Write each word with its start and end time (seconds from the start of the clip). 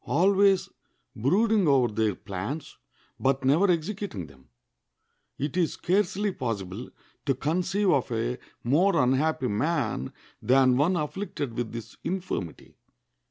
Always 0.07 0.67
brooding 1.15 1.67
over 1.67 1.93
their 1.93 2.15
plans, 2.15 2.79
but 3.19 3.45
never 3.45 3.69
executing 3.69 4.25
them. 4.25 4.49
It 5.37 5.55
is 5.55 5.73
scarcely 5.73 6.31
possible 6.31 6.89
to 7.27 7.35
conceive 7.35 7.91
of 7.91 8.11
a 8.11 8.39
more 8.63 8.97
unhappy 8.99 9.47
man 9.47 10.11
than 10.41 10.75
one 10.75 10.95
afflicted 10.95 11.53
with 11.55 11.71
this 11.71 11.97
infirmity. 12.03 12.77